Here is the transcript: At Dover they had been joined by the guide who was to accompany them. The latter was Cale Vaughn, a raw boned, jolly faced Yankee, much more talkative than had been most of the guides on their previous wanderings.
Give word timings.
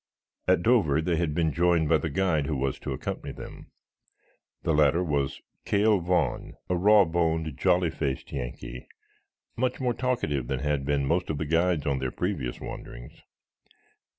At 0.47 0.63
Dover 0.63 0.99
they 0.99 1.17
had 1.17 1.35
been 1.35 1.53
joined 1.53 1.87
by 1.87 1.99
the 1.99 2.09
guide 2.09 2.47
who 2.47 2.55
was 2.57 2.79
to 2.79 2.91
accompany 2.91 3.33
them. 3.33 3.67
The 4.63 4.73
latter 4.73 5.03
was 5.03 5.41
Cale 5.63 5.99
Vaughn, 5.99 6.53
a 6.69 6.75
raw 6.75 7.05
boned, 7.05 7.55
jolly 7.55 7.91
faced 7.91 8.31
Yankee, 8.31 8.87
much 9.55 9.79
more 9.79 9.93
talkative 9.93 10.47
than 10.47 10.61
had 10.61 10.85
been 10.87 11.05
most 11.05 11.29
of 11.29 11.37
the 11.37 11.45
guides 11.45 11.85
on 11.85 11.99
their 11.99 12.09
previous 12.09 12.59
wanderings. 12.59 13.21